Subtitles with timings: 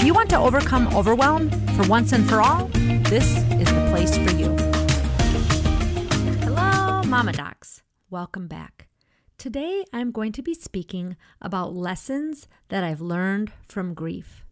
[0.00, 2.68] If you want to overcome overwhelm for once and for all,
[3.10, 4.56] this is the place for you.
[6.40, 7.82] Hello, Mama Docs.
[8.08, 8.88] Welcome back.
[9.36, 14.46] Today I'm going to be speaking about lessons that I've learned from grief.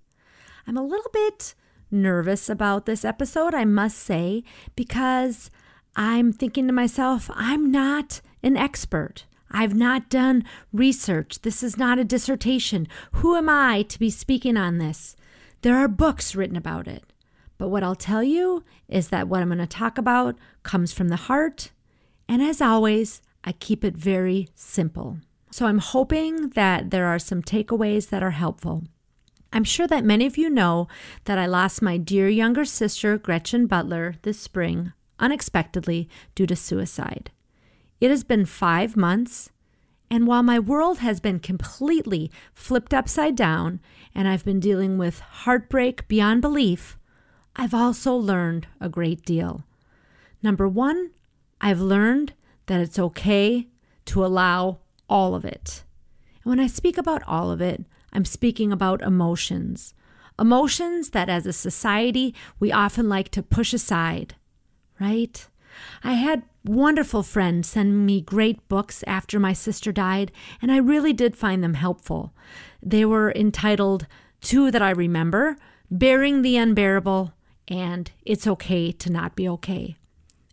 [0.67, 1.55] I'm a little bit
[1.91, 4.45] nervous about this episode, I must say,
[4.77, 5.51] because
[5.97, 9.25] I'm thinking to myself, I'm not an expert.
[9.51, 10.45] I've not done
[10.75, 11.41] research.
[11.41, 12.87] This is not a dissertation.
[13.13, 15.17] Who am I to be speaking on this?
[15.63, 17.05] There are books written about it.
[17.59, 21.09] But what I'll tell you is that what I'm going to talk about comes from
[21.09, 21.73] the heart.
[22.29, 25.19] And as always, I keep it very simple.
[25.51, 28.85] So I'm hoping that there are some takeaways that are helpful.
[29.53, 30.89] I'm sure that many of you know
[31.25, 37.31] that I lost my dear younger sister, Gretchen Butler, this spring, unexpectedly due to suicide.
[38.01, 39.51] It has been five months,
[40.11, 43.81] and while my world has been completely flipped upside down
[44.15, 46.99] and I've been dealing with heartbreak beyond belief,
[47.57, 49.65] I've also learned a great deal.
[50.43, 51.11] Number one,
[51.61, 52.33] I've learned
[52.67, 53.69] that it's okay
[54.07, 55.85] to allow all of it.
[56.45, 59.93] And when I speak about all of it, I'm speaking about emotions.
[60.39, 64.37] Emotions that as a society we often like to push aside,
[65.01, 65.47] right?
[66.03, 70.31] I had wonderful friends send me great books after my sister died,
[70.61, 72.35] and I really did find them helpful.
[72.83, 74.07] They were entitled
[74.41, 75.57] Two That I Remember,
[75.91, 77.33] Bearing the Unbearable,
[77.67, 79.97] and It's Okay to Not Be Okay.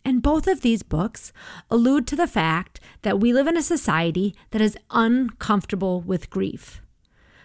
[0.05, 1.33] And both of these books
[1.69, 6.81] allude to the fact that we live in a society that is uncomfortable with grief.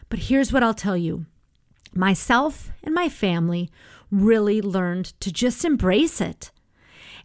[0.08, 1.26] But here's what I'll tell you
[1.92, 3.70] myself and my family
[4.10, 6.50] really learned to just embrace it.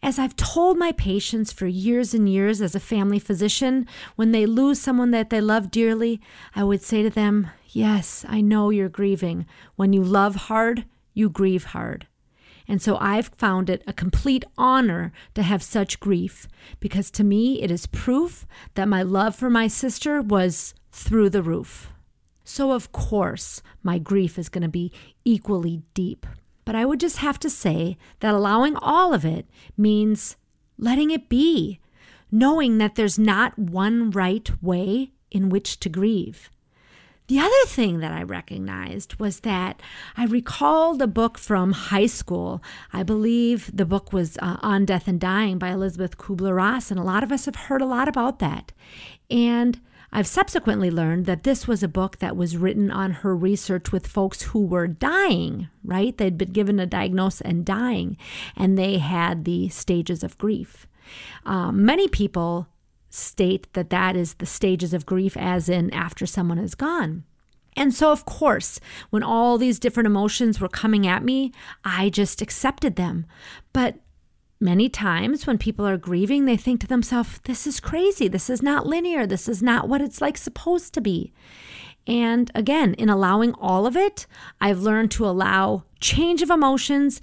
[0.05, 4.45] As I've told my patients for years and years as a family physician, when they
[4.45, 6.21] lose someone that they love dearly,
[6.55, 9.47] I would say to them, Yes, I know you're grieving.
[9.77, 10.85] When you love hard,
[11.15, 12.05] you grieve hard.
[12.67, 16.47] And so I've found it a complete honor to have such grief
[16.79, 18.45] because to me it is proof
[18.75, 21.89] that my love for my sister was through the roof.
[22.43, 24.91] So, of course, my grief is going to be
[25.23, 26.27] equally deep.
[26.65, 29.45] But I would just have to say that allowing all of it
[29.77, 30.35] means
[30.77, 31.79] letting it be,
[32.31, 36.49] knowing that there's not one right way in which to grieve.
[37.27, 39.81] The other thing that I recognized was that
[40.15, 42.61] I recalled a book from high school.
[42.93, 46.99] I believe the book was uh, On Death and Dying by Elisabeth Kubler Ross, and
[46.99, 48.73] a lot of us have heard a lot about that.
[49.31, 49.79] And
[50.11, 54.07] I've subsequently learned that this was a book that was written on her research with
[54.07, 56.17] folks who were dying, right?
[56.17, 58.17] They'd been given a diagnosis and dying,
[58.55, 60.87] and they had the stages of grief.
[61.45, 62.67] Um, many people
[63.09, 67.23] state that that is the stages of grief, as in after someone is gone.
[67.77, 68.79] And so, of course,
[69.09, 71.51] when all these different emotions were coming at me,
[71.83, 73.25] I just accepted them.
[73.73, 73.95] But
[74.59, 78.27] many times when people are grieving, they think to themselves, this is crazy.
[78.27, 79.27] This is not linear.
[79.27, 81.33] This is not what it's like supposed to be.
[82.07, 84.27] And again, in allowing all of it,
[84.61, 87.19] I've learned to allow change of emotions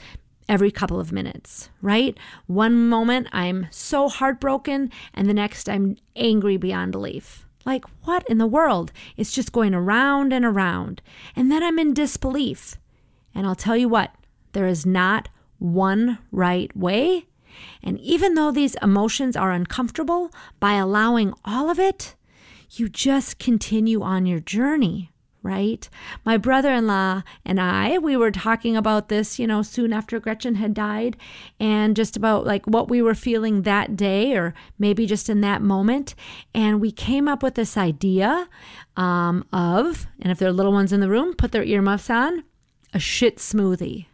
[0.49, 2.19] every couple of minutes, right?
[2.47, 7.47] One moment I'm so heartbroken, and the next I'm angry beyond belief.
[7.65, 8.93] Like, what in the world?
[9.17, 11.01] It's just going around and around.
[11.37, 12.77] And then I'm in disbelief.
[13.35, 14.15] And I'll tell you what,
[14.53, 15.29] there is not
[15.63, 17.27] one right way.
[17.83, 22.15] And even though these emotions are uncomfortable, by allowing all of it,
[22.71, 25.13] you just continue on your journey
[25.43, 25.89] right?
[26.25, 30.21] My brother in law and I, we were talking about this, you know, soon after
[30.21, 31.17] Gretchen had died,
[31.59, 35.63] and just about like what we were feeling that day or maybe just in that
[35.63, 36.15] moment.
[36.55, 38.49] And we came up with this idea
[38.97, 42.45] um, of, and if there are little ones in the room, put their earmuffs on,
[42.95, 44.07] a shit smoothie.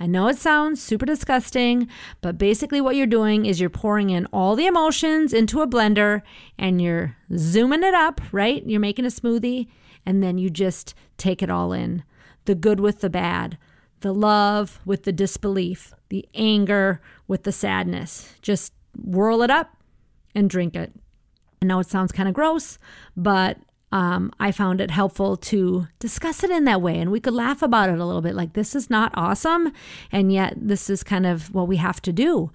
[0.00, 1.88] I know it sounds super disgusting,
[2.20, 6.22] but basically, what you're doing is you're pouring in all the emotions into a blender
[6.58, 8.66] and you're zooming it up, right?
[8.66, 9.68] You're making a smoothie
[10.04, 12.02] and then you just take it all in
[12.44, 13.56] the good with the bad,
[14.00, 18.34] the love with the disbelief, the anger with the sadness.
[18.42, 19.76] Just whirl it up
[20.34, 20.92] and drink it.
[21.62, 22.78] I know it sounds kind of gross,
[23.16, 23.58] but
[23.94, 26.98] um, I found it helpful to discuss it in that way.
[26.98, 29.72] And we could laugh about it a little bit like, this is not awesome.
[30.10, 32.50] And yet, this is kind of what we have to do.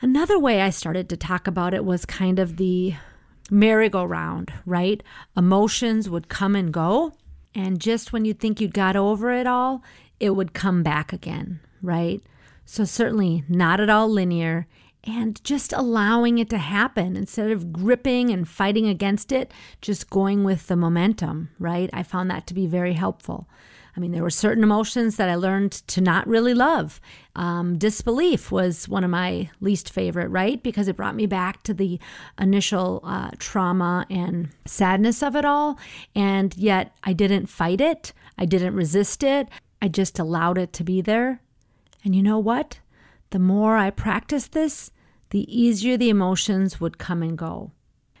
[0.00, 2.94] Another way I started to talk about it was kind of the
[3.50, 5.02] merry-go-round, right?
[5.36, 7.14] Emotions would come and go.
[7.52, 9.82] And just when you think you'd got over it all,
[10.20, 12.22] it would come back again, right?
[12.64, 14.68] So, certainly not at all linear
[15.06, 20.44] and just allowing it to happen instead of gripping and fighting against it, just going
[20.44, 21.90] with the momentum, right?
[21.92, 23.48] I found that to be very helpful.
[23.96, 27.00] I mean, there were certain emotions that I learned to not really love.
[27.36, 30.60] Um, disbelief was one of my least favorite, right?
[30.60, 32.00] Because it brought me back to the
[32.40, 35.78] initial uh, trauma and sadness of it all.
[36.14, 39.48] And yet I didn't fight it, I didn't resist it,
[39.80, 41.40] I just allowed it to be there.
[42.04, 42.80] And you know what?
[43.30, 44.90] The more I practiced this,
[45.34, 47.72] the easier the emotions would come and go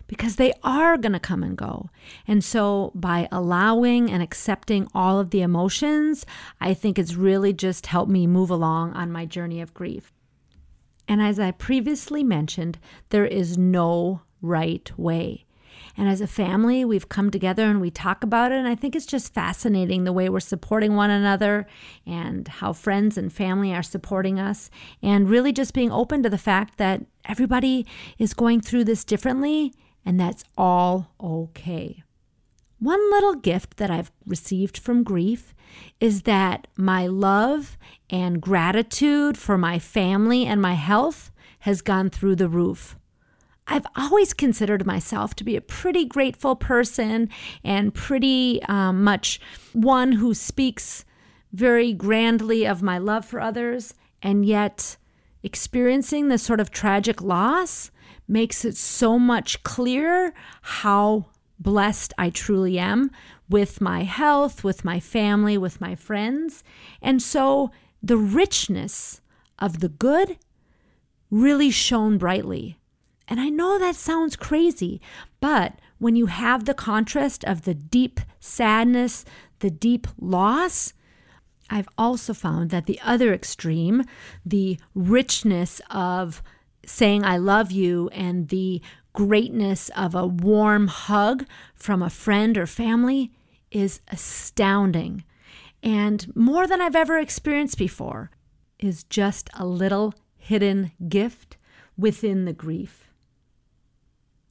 [0.08, 1.88] because they are going to come and go.
[2.26, 6.26] And so, by allowing and accepting all of the emotions,
[6.60, 10.12] I think it's really just helped me move along on my journey of grief.
[11.06, 12.80] And as I previously mentioned,
[13.10, 15.44] there is no right way.
[15.96, 18.56] And as a family, we've come together and we talk about it.
[18.56, 21.66] And I think it's just fascinating the way we're supporting one another
[22.04, 24.70] and how friends and family are supporting us.
[25.02, 27.86] And really just being open to the fact that everybody
[28.18, 29.72] is going through this differently
[30.04, 32.02] and that's all okay.
[32.78, 35.54] One little gift that I've received from grief
[36.00, 37.78] is that my love
[38.10, 41.30] and gratitude for my family and my health
[41.60, 42.96] has gone through the roof.
[43.66, 47.30] I've always considered myself to be a pretty grateful person
[47.62, 49.40] and pretty um, much
[49.72, 51.04] one who speaks
[51.52, 53.94] very grandly of my love for others.
[54.22, 54.96] And yet,
[55.42, 57.90] experiencing this sort of tragic loss
[58.28, 61.26] makes it so much clearer how
[61.58, 63.10] blessed I truly am
[63.48, 66.64] with my health, with my family, with my friends.
[67.00, 67.70] And so
[68.02, 69.20] the richness
[69.58, 70.38] of the good
[71.30, 72.78] really shone brightly.
[73.26, 75.00] And I know that sounds crazy,
[75.40, 79.24] but when you have the contrast of the deep sadness,
[79.60, 80.92] the deep loss,
[81.70, 84.04] I've also found that the other extreme,
[84.44, 86.42] the richness of
[86.84, 88.82] saying I love you and the
[89.14, 93.32] greatness of a warm hug from a friend or family,
[93.70, 95.24] is astounding.
[95.82, 98.30] And more than I've ever experienced before
[98.78, 101.56] is just a little hidden gift
[101.96, 103.13] within the grief.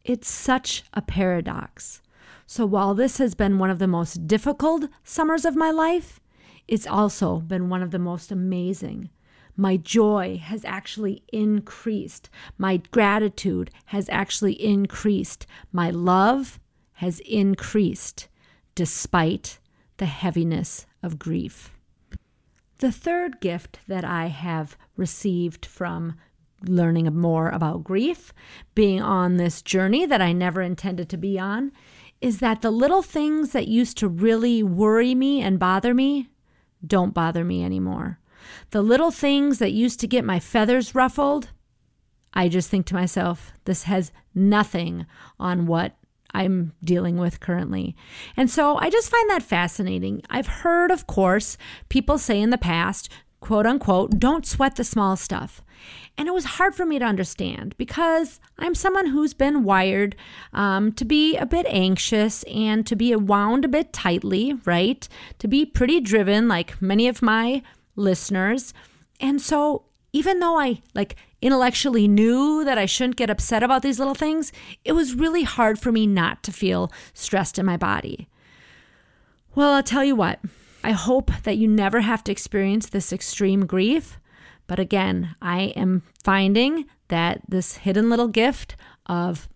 [0.03, 2.01] It's such a paradox.
[2.45, 6.19] So while this has been one of the most difficult summers of my life,
[6.67, 9.09] it's also been one of the most amazing.
[9.55, 12.29] My joy has actually increased.
[12.57, 15.45] My gratitude has actually increased.
[15.71, 16.59] My love
[16.93, 18.27] has increased
[18.75, 19.59] despite
[19.97, 21.71] the heaviness of grief.
[22.79, 26.15] The third gift that I have received from
[26.67, 28.33] learning more about grief,
[28.75, 31.71] being on this journey that I never intended to be on,
[32.21, 36.29] is that the little things that used to really worry me and bother me
[36.85, 38.19] don't bother me anymore.
[38.71, 41.49] The little things that used to get my feathers ruffled,
[42.33, 45.05] I just think to myself, this has nothing
[45.39, 45.95] on what
[46.33, 47.95] I'm dealing with currently.
[48.35, 50.21] And so I just find that fascinating.
[50.29, 51.57] I've heard, of course,
[51.89, 53.09] people say in the past,
[53.43, 55.61] quote unquote, don't sweat the small stuff.
[56.17, 60.15] And it was hard for me to understand because I'm someone who's been wired
[60.53, 65.05] um, to be a bit anxious and to be wound a bit tightly, right?
[65.39, 67.61] To be pretty driven, like many of my
[67.97, 68.73] listeners.
[69.19, 73.99] And so, even though I like intellectually knew that I shouldn't get upset about these
[73.99, 74.53] little things,
[74.85, 78.29] it was really hard for me not to feel stressed in my body.
[79.53, 80.39] Well, I'll tell you what,
[80.83, 84.19] I hope that you never have to experience this extreme grief.
[84.67, 88.75] But again, I am finding that this hidden little gift
[89.05, 89.47] of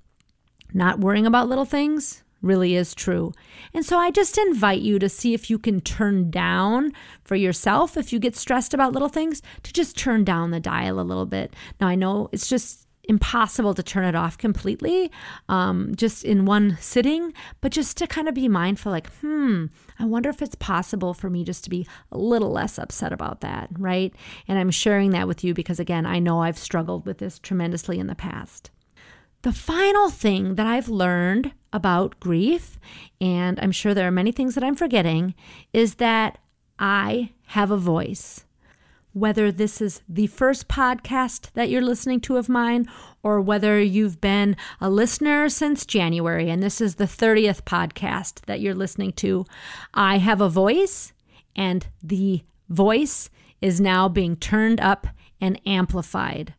[0.73, 3.33] not worrying about little things really is true.
[3.73, 6.93] And so I just invite you to see if you can turn down
[7.23, 10.99] for yourself, if you get stressed about little things, to just turn down the dial
[10.99, 11.55] a little bit.
[11.81, 15.11] Now, I know it's just impossible to turn it off completely
[15.49, 19.65] um, just in one sitting, but just to kind of be mindful like, hmm,
[19.99, 23.41] I wonder if it's possible for me just to be a little less upset about
[23.41, 24.13] that, right?
[24.47, 27.99] And I'm sharing that with you because, again, I know I've struggled with this tremendously
[27.99, 28.71] in the past.
[29.43, 32.79] The final thing that I've learned about grief,
[33.21, 35.35] and I'm sure there are many things that I'm forgetting,
[35.73, 36.39] is that
[36.79, 38.45] I have a voice.
[39.13, 42.85] Whether this is the first podcast that you're listening to of mine
[43.23, 48.59] or whether you've been a listener since January and this is the 30th podcast that
[48.59, 49.45] you're listening to.
[49.93, 51.13] I have a voice,
[51.55, 53.29] and the voice
[53.61, 55.07] is now being turned up
[55.41, 56.53] and amplified.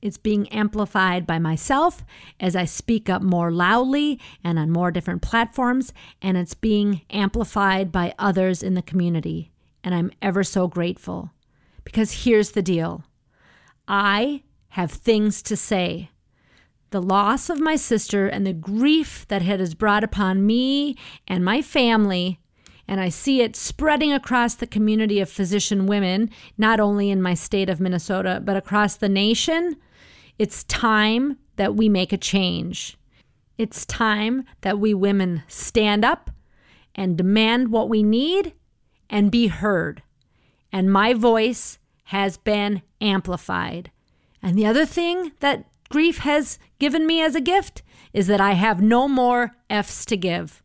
[0.00, 2.04] It's being amplified by myself
[2.40, 7.92] as I speak up more loudly and on more different platforms, and it's being amplified
[7.92, 9.52] by others in the community.
[9.84, 11.31] And I'm ever so grateful.
[11.84, 13.04] Because here's the deal
[13.88, 16.10] I have things to say.
[16.90, 20.96] The loss of my sister and the grief that it has brought upon me
[21.26, 22.38] and my family
[22.88, 27.34] and I see it spreading across the community of physician women, not only in my
[27.34, 29.76] state of Minnesota, but across the nation.
[30.38, 32.96] It's time that we make a change.
[33.56, 36.30] It's time that we women stand up
[36.94, 38.52] and demand what we need
[39.08, 40.02] and be heard.
[40.72, 43.90] And my voice has been amplified.
[44.42, 48.52] And the other thing that grief has given me as a gift is that I
[48.52, 50.62] have no more F's to give.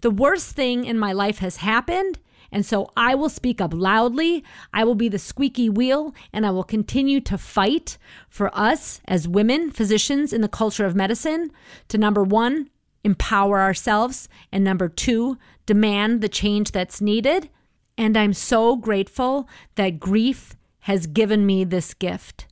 [0.00, 2.18] The worst thing in my life has happened,
[2.50, 4.44] and so I will speak up loudly.
[4.74, 9.28] I will be the squeaky wheel, and I will continue to fight for us as
[9.28, 11.52] women, physicians in the culture of medicine,
[11.88, 12.68] to number one,
[13.04, 17.48] empower ourselves, and number two, demand the change that's needed.
[17.96, 22.46] And I'm so grateful that grief has given me this gift,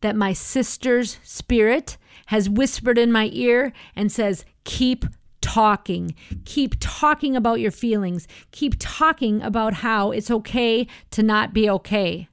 [0.00, 1.96] that my sister's spirit
[2.26, 5.06] has whispered in my ear and says, Keep
[5.40, 6.14] talking.
[6.44, 8.26] Keep talking about your feelings.
[8.52, 12.28] Keep talking about how it's okay to not be okay.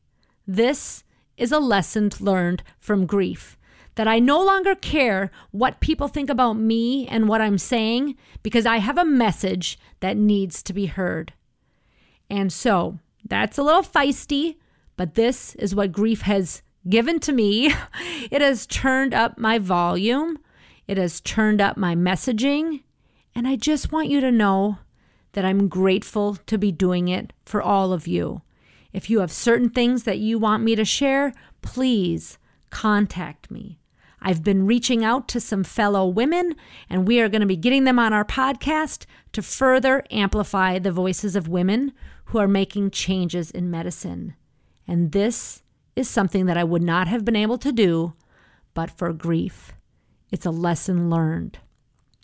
[0.47, 1.03] This
[1.35, 3.57] is a lesson learned from grief.
[3.95, 8.65] That I no longer care what people think about me and what I'm saying because
[8.65, 11.33] I have a message that needs to be heard.
[12.29, 14.57] And so that's a little feisty,
[14.98, 17.74] but this is what grief has given to me.
[18.31, 20.38] It has turned up my volume,
[20.88, 22.83] it has turned up my messaging,
[23.33, 24.77] and I just want you to know
[25.33, 28.41] that I'm grateful to be doing it for all of you.
[28.93, 32.38] If you have certain things that you want me to share, please
[32.69, 33.79] contact me.
[34.21, 36.55] I've been reaching out to some fellow women,
[36.89, 40.91] and we are going to be getting them on our podcast to further amplify the
[40.91, 41.93] voices of women
[42.29, 44.36] who are making changes in medicine.
[44.88, 45.63] And this
[45.95, 48.13] is something that I would not have been able to do
[48.75, 49.74] but for grief.
[50.31, 51.57] It's a lesson learned.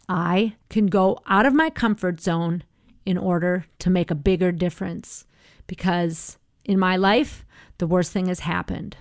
[0.08, 2.64] I can go out of my comfort zone
[3.04, 5.26] in order to make a bigger difference
[5.66, 7.44] because in my life,
[7.80, 8.96] the worst thing has happened.